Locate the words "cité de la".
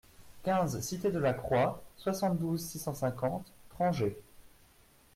0.81-1.31